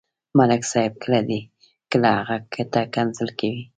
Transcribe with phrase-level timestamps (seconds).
[0.37, 1.39] ملک صاحب کله دې،
[1.91, 2.35] کله هغه
[2.73, 3.63] ته کنځل کوي.